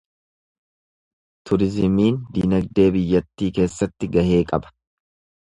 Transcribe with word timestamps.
Turizimiin 1.49 2.17
dinagdee 2.39 2.87
biyyattii 2.97 3.53
keessatti 3.61 4.11
gahee 4.19 4.43
qaba. 4.51 4.75